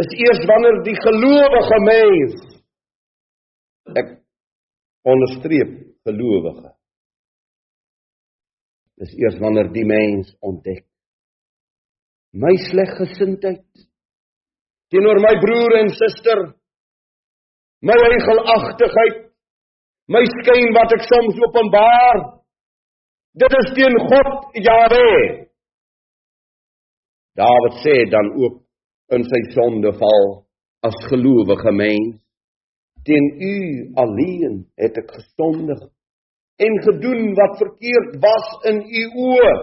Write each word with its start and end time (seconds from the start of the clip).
Dis 0.00 0.12
eers 0.16 0.44
wanneer 0.48 0.78
die 0.86 0.96
gelowige 0.96 1.78
mens 1.86 2.36
ek 4.00 4.12
onderstreep 5.10 5.72
gelowige. 6.08 6.70
Dis 9.00 9.12
eers 9.18 9.36
wanneer 9.42 9.68
die 9.74 9.84
mens 9.88 10.30
ontdek 10.40 10.86
my 12.30 12.52
sleggesindheid 12.68 13.66
teenoor 14.90 15.18
my 15.22 15.34
broer 15.42 15.76
en 15.80 15.90
suster, 15.94 16.40
my 17.86 17.96
eigelagtigheid, 18.06 19.20
my 20.10 20.22
skyn 20.34 20.72
wat 20.74 20.94
ek 20.96 21.04
soms 21.06 21.38
openbaar. 21.46 22.22
Dit 23.38 23.54
is 23.60 23.70
teen 23.76 23.94
God 24.10 24.58
Jahwe. 24.58 25.12
Dawid 27.38 27.78
sê 27.84 27.94
dan 28.10 28.32
ook 28.42 28.58
in 29.14 29.24
sy 29.26 29.40
sondeval 29.54 30.26
as 30.86 30.96
gelowige 31.10 31.72
mens 31.74 32.18
teen 33.08 33.26
u 33.42 33.56
alleen 34.02 34.60
het 34.78 34.98
ek 35.00 35.10
gesondig 35.16 35.80
en 36.60 36.74
gedoen 36.84 37.30
wat 37.38 37.56
verkeerd 37.62 38.16
was 38.20 38.48
in 38.70 38.82
u 38.84 39.02
oë. 39.26 39.54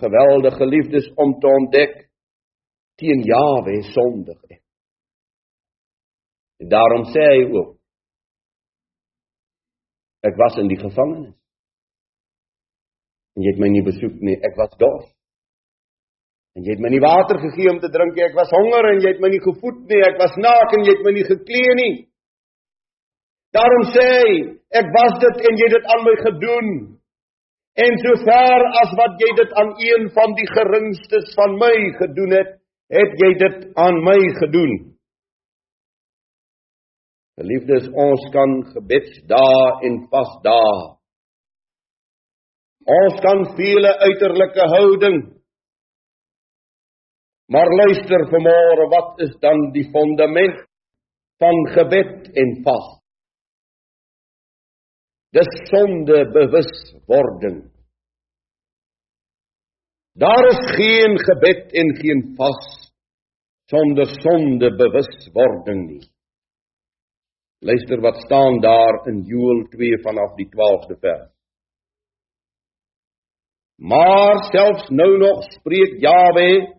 Geweldige 0.00 0.66
liefdes 0.66 1.08
om 1.20 1.34
te 1.40 1.50
ontdek 1.60 1.96
teen 3.00 3.22
Jawe 3.28 3.76
sondig 3.92 4.40
en 6.56 6.70
daarom 6.72 7.04
sê 7.12 7.24
hy 7.34 7.42
ook 7.52 7.74
ek 10.26 10.38
was 10.40 10.56
in 10.58 10.66
die 10.72 10.80
gevangenis. 10.80 11.36
En 13.36 13.44
jy 13.44 13.52
het 13.52 13.60
my 13.62 13.68
nie 13.70 13.84
besoek 13.84 14.16
nie 14.24 14.38
ek 14.48 14.56
was 14.58 14.72
dors 14.80 15.15
En 16.56 16.64
jy 16.64 16.72
het 16.72 16.80
my 16.80 16.88
nie 16.88 17.04
water 17.04 17.36
gegee 17.42 17.68
om 17.68 17.78
te 17.82 17.90
drink 17.92 18.16
nie. 18.16 18.24
Ek 18.24 18.36
was 18.36 18.52
honger 18.56 18.88
en 18.94 19.02
jy 19.04 19.12
het 19.12 19.20
my 19.20 19.28
nie 19.28 19.42
gevoed 19.44 19.82
nie. 19.90 20.00
Ek 20.06 20.16
was 20.22 20.36
naak 20.40 20.72
en 20.72 20.86
jy 20.86 20.94
het 20.94 21.04
my 21.04 21.12
nie 21.12 21.26
geklee 21.28 21.74
nie. 21.82 21.94
Daarom 23.56 23.84
sê 23.92 24.04
hy, 24.08 24.30
ek 24.80 24.88
was 24.96 25.18
dit 25.20 25.44
en 25.50 25.60
jy 25.60 25.68
het 25.68 25.76
dit 25.76 25.90
aan 25.92 26.06
my 26.06 26.14
gedoen. 26.22 26.70
En 27.76 28.00
sover 28.00 28.64
as 28.80 28.96
wat 28.96 29.20
jy 29.20 29.30
dit 29.36 29.54
aan 29.60 29.74
een 29.84 30.08
van 30.16 30.32
die 30.38 30.48
geringstes 30.48 31.36
van 31.36 31.58
my 31.60 31.74
gedoen 32.00 32.32
het, 32.38 32.56
het 32.96 33.16
jy 33.20 33.30
dit 33.44 33.62
aan 33.76 34.00
my 34.06 34.16
gedoen. 34.40 34.74
Geliefdes, 37.36 37.92
ons 37.92 38.28
kan 38.32 38.58
gebedsdae 38.72 39.64
en 39.84 40.02
vasdae. 40.08 40.76
Ons 42.96 43.20
kan 43.20 43.44
vele 43.58 43.92
uiterlike 44.08 44.68
houdings 44.72 45.35
Maar 47.46 47.68
luister 47.78 48.26
vanmôre, 48.30 48.88
wat 48.90 49.20
is 49.22 49.34
dan 49.42 49.70
die 49.74 49.84
fundament 49.94 50.64
van 51.38 51.60
gebed 51.76 52.30
en 52.34 52.54
vas? 52.66 52.88
Dis 55.36 55.50
sonde 55.70 56.24
bewuswording. 56.34 57.60
Daar 60.16 60.46
is 60.48 60.62
geen 60.78 61.14
gebed 61.28 61.72
en 61.72 61.94
geen 62.00 62.22
vas 62.38 62.66
sonder 63.70 64.06
sonde 64.06 64.70
bewuswording 64.78 65.86
nie. 65.86 66.04
Luister 67.66 68.00
wat 68.00 68.16
staan 68.24 68.60
daar 68.60 69.06
in 69.10 69.22
Joël 69.26 69.66
2 69.70 70.02
vanaf 70.02 70.34
die 70.34 70.48
12de 70.50 70.98
vers. 71.00 71.30
Maar 73.76 74.44
selfs 74.50 74.88
nou 74.88 75.18
nog 75.18 75.42
spreek 75.58 75.98
Jawe 76.00 76.75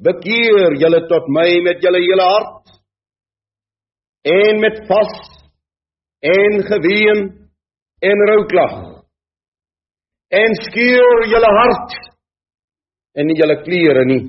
Bekeer 0.00 0.78
julle 0.80 1.02
tot 1.08 1.28
my 1.28 1.48
met 1.64 1.82
julle 1.84 2.00
hele 2.00 2.24
hart 2.24 2.70
en 4.32 4.60
met 4.60 4.78
vas 4.88 5.16
en 6.30 6.62
geween 6.70 7.20
en 8.10 8.24
rouklag 8.30 8.76
en 10.40 10.56
skeur 10.64 11.24
julle 11.32 11.50
hart 11.58 11.96
en 13.18 13.26
nie 13.26 13.36
julle 13.36 13.56
klere 13.66 14.04
nie. 14.06 14.22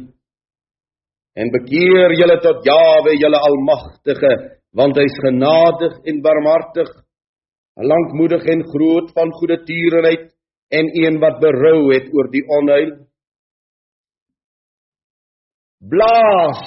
En 1.37 1.51
bekeer 1.53 2.15
julle 2.19 2.37
tot 2.43 2.65
Jawe 2.65 3.13
julle 3.15 3.39
almagtige 3.47 4.33
want 4.75 4.97
hy's 4.99 5.15
genadig 5.23 5.95
en 6.07 6.19
barmhartig 6.25 6.91
lankmoedig 7.91 8.43
en 8.53 8.65
groot 8.73 9.11
van 9.15 9.31
goeie 9.39 9.57
tierenheid 9.67 10.27
en 10.71 10.91
een 11.03 11.19
wat 11.23 11.39
berou 11.39 11.91
het 11.93 12.11
oor 12.15 12.27
die 12.31 12.43
onheil 12.59 12.91
blaas 15.89 16.61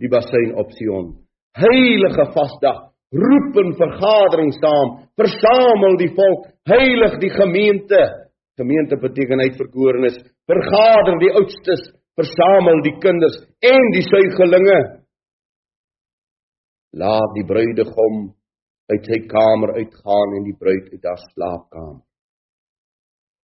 die 0.00 0.08
bassein 0.08 0.54
op 0.58 0.70
Sion. 0.78 1.12
Heilige 1.58 2.30
vasdag, 2.34 2.90
roep 3.10 3.54
'n 3.58 3.74
vergadering 3.74 4.52
saam, 4.62 4.88
versamel 5.16 5.96
die 5.98 6.12
volk, 6.14 6.46
heilig 6.64 7.18
die 7.20 7.30
gemeente. 7.30 8.30
Gemeente 8.56 8.96
beteken 8.96 9.40
uitverkorenes. 9.40 10.16
Vergader 10.46 11.18
die 11.18 11.32
oudstes, 11.32 11.82
versamel 12.14 12.82
die 12.82 12.96
kinders 12.98 13.36
en 13.60 13.82
die 13.94 14.02
suigelinge. 14.02 15.00
Laat 16.92 17.34
die 17.34 17.46
bruidegom 17.46 18.34
uit 18.90 19.04
sy 19.06 19.20
kamer 19.30 19.74
uitgaan 19.78 20.36
en 20.36 20.44
die 20.44 20.56
bruid 20.58 20.90
uit 20.92 21.04
haar 21.06 21.22
slaapkamer. 21.32 22.02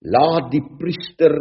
Laat 0.01 0.51
die 0.51 0.63
priester 0.79 1.35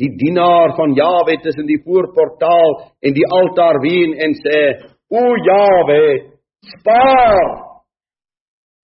die 0.00 0.12
dienaar 0.20 0.76
van 0.76 0.92
Jawe 0.94 1.36
tussen 1.42 1.66
die 1.66 1.80
voorportaal 1.84 2.72
en 3.00 3.14
die 3.16 3.26
altaar 3.38 3.80
ween 3.80 4.12
en 4.20 4.32
sê: 4.44 4.60
"O 5.08 5.22
Jawe, 5.48 6.02
spaar 6.60 7.48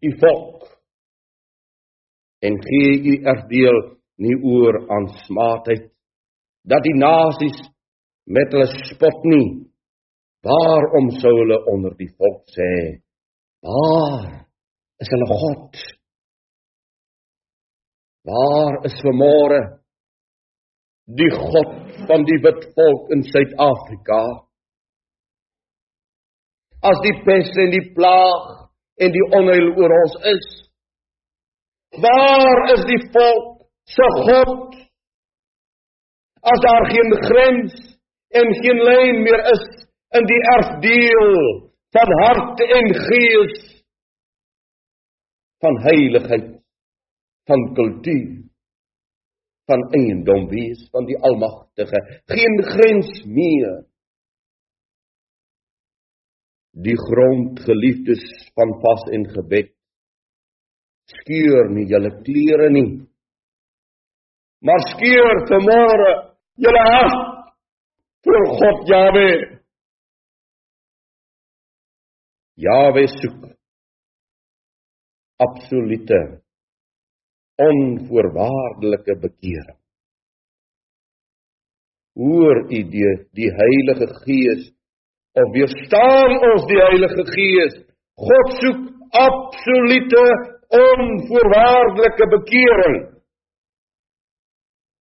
u 0.03 0.11
volk 0.21 0.63
en 2.43 2.59
gee 2.67 2.93
u 3.11 3.13
erdeel 3.33 3.79
nie 4.25 4.37
oor 4.55 4.79
aan 4.91 5.07
smaadheid 5.27 5.91
dat 6.71 6.83
die 6.87 6.97
nasies 6.99 7.59
met 8.27 8.53
hulle 8.55 8.69
spot 8.89 9.25
nie. 9.27 9.49
Waarom 10.43 11.11
sou 11.23 11.33
hulle 11.39 11.59
onder 11.71 11.95
die 11.99 12.11
volk 12.19 12.43
sê 12.57 12.71
waar 13.63 14.47
is 15.03 15.11
hulle 15.15 15.29
god? 15.43 15.83
Waar 18.27 18.81
is 18.89 18.97
vermoere 19.05 19.61
die 21.07 21.31
God 21.35 21.73
van 22.09 22.25
die 22.29 22.39
wit 22.45 22.67
volk 22.77 23.11
in 23.15 23.25
Suid-Afrika. 23.27 24.21
As 26.83 26.99
die 27.07 27.15
pes 27.27 27.51
en 27.63 27.73
die 27.75 27.87
plaag 27.97 28.47
en 29.03 29.15
die 29.15 29.25
onheil 29.39 29.71
oor 29.79 29.95
ons 29.99 30.17
is, 30.33 30.47
waar 32.03 32.63
is 32.75 32.85
die 32.89 33.01
volk 33.15 33.67
se 33.91 34.09
God? 34.23 34.79
As 36.43 36.63
daar 36.65 36.89
geen 36.91 37.13
grens 37.27 37.75
en 38.35 38.55
geen 38.63 38.81
lyn 38.89 39.21
meer 39.27 39.43
is 39.53 39.67
in 40.19 40.27
die 40.29 40.41
erfdeel 40.57 41.37
van 41.95 42.15
hart 42.23 42.63
en 42.67 42.95
gees 43.07 43.59
van 45.63 45.79
heiligheid 45.87 46.49
van 47.47 47.69
kultuur 47.77 48.52
van 49.71 49.85
eiendom 49.97 50.49
wees 50.51 50.83
van 50.95 51.07
die 51.07 51.19
Almagtige, 51.19 52.01
geen 52.31 52.57
grens 52.67 53.13
meer. 53.27 53.85
Die 56.73 56.97
grond 56.97 57.61
geliefdes 57.67 58.25
van 58.57 58.75
vas 58.83 59.07
en 59.13 59.29
gebed 59.35 59.73
skeur 61.11 61.71
nie 61.75 61.87
julle 61.91 62.13
klere 62.25 62.69
nie. 62.73 62.91
Maar 64.63 64.85
skeur 64.93 65.43
vanmôre 65.51 66.11
julle 66.63 66.85
hart 66.89 67.25
vir 68.27 68.47
God 68.59 68.85
Jawe. 68.91 69.27
Jawe 72.63 73.05
soek 73.17 73.49
absolute 75.43 76.21
onvoorwaardelike 77.59 79.15
bekering. 79.21 79.79
Hoor 82.15 82.57
u 82.69 82.81
die 82.93 83.13
die 83.33 83.51
Heilige 83.61 84.09
Gees 84.25 84.69
of 85.33 85.53
weerstaan 85.53 86.35
ons 86.51 86.67
die 86.69 86.81
Heilige 86.81 87.25
Gees? 87.33 87.75
God 88.21 88.53
soek 88.61 88.83
absolute 89.17 90.25
onvoorwaardelike 90.69 92.29
bekering. 92.37 93.01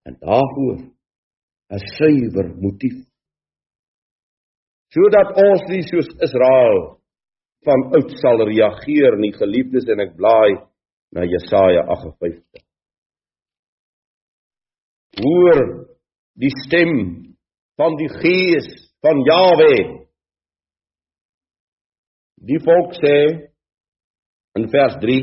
En 0.07 0.15
daarvoor 0.19 0.77
'n 1.71 1.83
suiwer 1.97 2.47
motief. 2.63 2.97
Sodat 4.91 5.35
ons 5.35 5.61
nie 5.71 5.83
soos 5.87 6.09
Israel 6.19 6.99
van 7.63 7.81
oud 7.95 8.11
sal 8.21 8.43
reageer 8.49 9.17
nie, 9.17 9.31
geliefdes 9.31 9.87
en 9.87 9.99
ek 9.99 10.15
blaai 10.15 10.70
na 11.11 11.23
Jesaja 11.27 11.83
58. 11.87 12.63
Hoor 15.21 15.59
die 16.39 16.51
stem 16.65 16.93
van 17.75 17.97
die 17.99 18.09
Gees 18.21 18.67
van 19.03 19.19
Jawe. 19.27 19.73
Die 22.41 22.59
volk 22.63 22.95
sê 22.97 23.17
in 24.57 24.69
vers 24.71 24.95
3: 25.03 25.17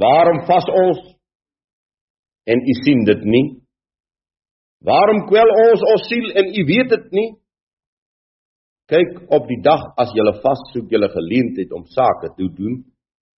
Waarom 0.00 0.40
vas 0.48 0.70
ons 0.84 1.02
en 2.50 2.60
u 2.60 2.74
sien 2.82 3.04
dit 3.04 3.22
nie? 3.24 3.46
Waarom 4.84 5.24
kwel 5.28 5.48
ons 5.68 5.84
ons 5.92 6.08
siel 6.08 6.32
en 6.40 6.50
u 6.50 6.64
weet 6.72 6.90
dit 6.96 7.06
nie? 7.18 7.30
Kyk 8.92 9.12
op 9.32 9.46
die 9.48 9.60
dag 9.64 9.86
as 10.00 10.10
jy 10.16 10.24
vas 10.44 10.64
soek 10.72 10.90
jy 10.92 11.00
geleentheid 11.08 11.70
om 11.72 11.86
sake 11.88 12.34
te 12.36 12.48
doen 12.56 12.82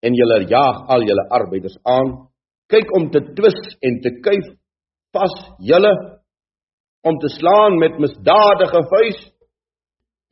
en 0.06 0.14
jy 0.14 0.40
jaag 0.50 0.78
al 0.94 1.06
julle 1.08 1.26
arbeiders 1.40 1.78
aan. 1.84 2.14
Kyk 2.70 2.92
om 2.98 3.10
te 3.14 3.22
twis 3.38 3.60
en 3.82 4.02
te 4.02 4.12
kuif 4.26 4.48
vas 5.16 5.36
julle 5.60 5.94
om 7.06 7.18
te 7.22 7.30
slaan 7.38 7.78
met 7.78 8.00
misdadige 8.02 8.82
vuis. 8.92 9.20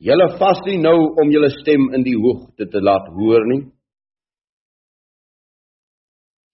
Julle 0.02 0.26
vas 0.38 0.60
nie 0.66 0.80
nou 0.82 0.98
om 1.22 1.30
julle 1.30 1.50
stem 1.60 1.92
in 1.94 2.02
die 2.06 2.16
hoogte 2.18 2.66
te 2.70 2.82
laat 2.82 3.06
hoor 3.14 3.46
nie. 3.50 3.62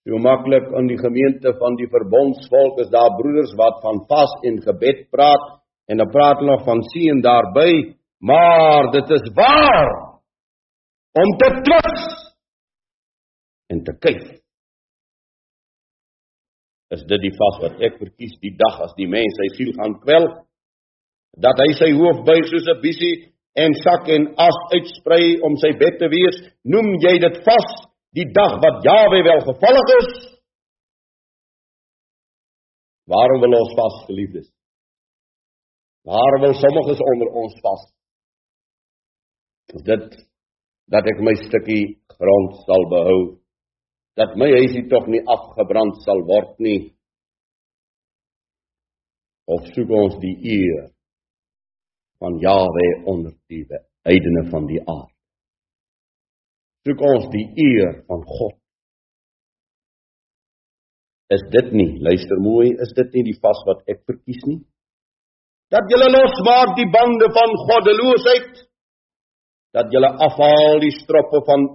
So 0.05 0.17
maklik 0.17 0.69
in 0.79 0.87
die 0.89 0.97
gemeente 0.97 1.53
van 1.59 1.75
die 1.77 1.89
verbondsvolk 1.89 2.79
is 2.81 2.89
daar 2.93 3.17
broeders 3.19 3.51
wat 3.57 3.81
van 3.83 4.01
vas 4.09 4.31
en 4.49 4.61
gebed 4.65 5.03
praat 5.13 5.43
en 5.89 6.01
dan 6.01 6.09
praat 6.09 6.39
hulle 6.41 6.57
van 6.65 6.81
seën 6.93 7.19
daarby, 7.21 7.97
maar 8.21 8.89
dit 8.95 9.13
is 9.17 9.27
waar 9.37 9.91
om 11.21 11.29
te 11.41 11.49
twis 11.67 12.10
en 13.81 13.89
te 13.89 13.97
kyk. 14.05 14.23
Is 16.91 17.03
dit 17.07 17.23
die 17.23 17.33
vas 17.37 17.59
wat 17.63 17.83
ek 17.87 17.99
verkies 18.01 18.33
die 18.43 18.53
dag 18.59 18.81
as 18.85 18.95
die 18.97 19.09
mens 19.09 19.37
sy 19.39 19.47
siel 19.55 19.71
gaan 19.77 19.95
kwel? 20.03 20.27
Dat 21.39 21.59
hy 21.63 21.69
sy 21.79 21.91
hoof 21.95 22.25
buig 22.27 22.49
soos 22.49 22.67
'n 22.67 22.81
bisie 22.83 23.13
en 23.55 23.73
sak 23.83 24.09
en 24.11 24.27
as 24.37 24.57
uitsprei 24.75 25.39
om 25.47 25.55
sy 25.57 25.71
bed 25.79 25.97
te 25.99 26.07
wees 26.11 26.37
noem 26.63 26.99
jy 26.99 27.17
dit 27.19 27.37
vas 27.47 27.69
die 28.15 28.27
dag 28.35 28.59
wat 28.63 28.83
Jawe 28.83 29.23
wel 29.23 29.41
gevallig 29.49 29.87
is? 30.01 30.11
Waarom 33.07 33.39
wil 33.41 33.59
ons 33.61 33.73
vas 33.79 34.05
geliefdes? 34.07 34.47
Waarom 36.03 36.41
wil 36.41 36.53
sommiges 36.53 37.01
onder 37.11 37.29
ons 37.41 37.55
vas? 37.63 37.83
Is 39.75 39.83
dit 39.83 40.27
dat 40.91 41.07
ek 41.07 41.19
my 41.23 41.33
stukkie 41.47 42.03
grond 42.11 42.55
sal 42.67 42.83
behou 42.91 43.40
dat 44.19 44.35
my 44.35 44.49
huisie 44.51 44.87
tog 44.91 45.07
nie 45.07 45.21
afgebrand 45.25 46.01
sal 46.05 46.23
word 46.27 46.57
nie. 46.59 46.91
Of 49.51 49.67
soek 49.75 49.91
ons 49.91 50.17
die 50.21 50.35
eer 50.55 50.89
van 52.21 52.37
Jahwe 52.39 52.87
onder 53.09 53.33
die 53.49 53.63
heidene 54.05 54.45
van 54.51 54.67
die 54.69 54.81
aard. 54.85 55.13
Soek 56.85 57.01
ons 57.05 57.29
die 57.33 57.45
eer 57.61 58.01
van 58.09 58.23
God. 58.25 58.57
Is 61.31 61.43
dit 61.53 61.71
nie, 61.77 61.91
luister 62.03 62.41
mooi, 62.43 62.73
is 62.83 62.91
dit 62.97 63.13
nie 63.15 63.23
die 63.29 63.37
vas 63.39 63.59
wat 63.67 63.85
ek 63.89 64.01
verkies 64.09 64.41
nie? 64.49 64.59
Dat 65.71 65.87
julle 65.87 66.09
losmaak 66.11 66.73
die 66.75 66.89
bande 66.91 67.29
van 67.31 67.53
goddeloosheid. 67.69 68.65
Dat 69.71 69.93
julle 69.95 70.09
afhaal 70.27 70.81
die 70.83 70.91
stroppe 70.97 71.39
van 71.47 71.69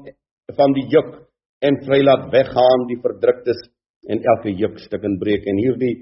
van 0.57 0.75
die 0.77 0.85
juk 0.93 1.26
en 1.65 1.79
vry 1.87 2.03
laat 2.05 2.29
weggaan 2.33 2.87
die 2.91 2.99
verdruktes 3.01 3.63
en 4.09 4.21
elke 4.33 4.53
jukstuk 4.61 5.05
en 5.05 5.17
breek 5.21 5.47
en 5.51 5.63
hierdie 5.63 5.95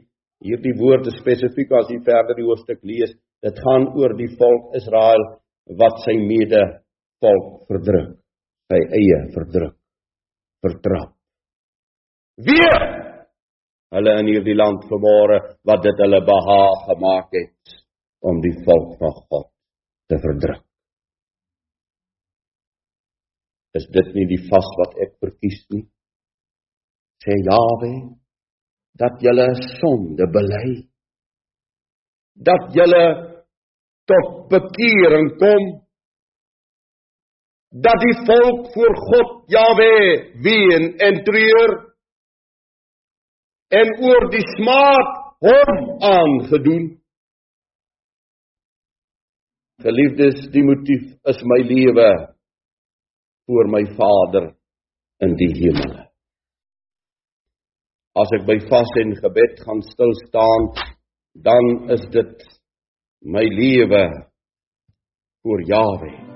hierdie 0.45 0.75
woorde 0.81 1.15
spesifiek 1.15 1.71
as 1.79 1.91
jy 1.93 2.01
verder 2.05 2.37
die 2.37 2.47
hoofstuk 2.49 2.83
lees 2.83 3.15
dit 3.45 3.62
gaan 3.67 3.87
oor 3.95 4.17
die 4.19 4.31
volk 4.41 4.75
Israel 4.81 5.25
wat 5.81 6.03
sy 6.05 6.17
mede 6.21 6.62
volk 7.23 7.65
verdruk 7.71 8.19
sy 8.73 8.81
eie 8.99 9.19
verdruk 9.35 9.77
vertrap. 10.65 11.12
Wie 12.41 12.69
hulle 13.95 14.15
in 14.21 14.31
hierdie 14.33 14.56
land 14.59 14.87
vermore 14.91 15.39
wat 15.69 15.85
dit 15.87 16.01
hulle 16.03 16.21
behaag 16.27 16.87
gemaak 16.89 17.37
het 17.37 17.75
om 18.25 18.41
die 18.43 18.56
volk 18.67 18.97
van 19.01 19.19
God 19.21 19.51
te 20.11 20.19
verdruk 20.25 20.65
is 23.79 23.87
dit 23.94 24.11
nie 24.15 24.26
die 24.31 24.43
vas 24.49 24.69
wat 24.81 24.99
ek 25.03 25.15
verkies 25.23 25.62
nie? 25.75 25.85
Sê 27.25 27.35
Jawe 27.47 27.94
dat 29.00 29.23
julle 29.23 29.49
sonde 29.81 30.26
bely. 30.31 30.69
Dat 32.35 32.75
julle 32.75 33.06
tot 34.11 34.29
bekering 34.53 35.31
kom. 35.41 35.65
Dat 37.85 37.99
die 38.06 38.19
volk 38.29 38.69
voor 38.75 38.94
God 39.11 39.32
Jawe 39.50 39.94
ween 40.47 40.93
en 41.06 41.23
treur. 41.27 41.73
En 43.75 43.91
oor 44.06 44.29
die 44.31 44.44
smaad 44.55 45.11
hom 45.43 45.81
aangedoen. 46.12 46.93
Geliefdes 49.82 50.47
die 50.55 50.62
motief 50.62 51.09
is 51.32 51.43
my 51.50 51.59
lewe 51.67 52.33
voor 53.46 53.69
my 53.69 53.85
Vader 53.96 54.50
in 55.25 55.37
die 55.37 55.52
hemel. 55.61 55.94
As 58.14 58.31
ek 58.38 58.44
by 58.46 58.58
vas 58.69 58.93
en 59.02 59.17
gebed 59.19 59.64
gaan 59.67 59.82
stil 59.82 60.14
staan, 60.26 60.69
dan 61.35 61.91
is 61.96 62.05
dit 62.14 62.46
my 63.25 63.43
lewe 63.43 64.05
voor 65.43 65.67
Jahwe. 65.67 66.33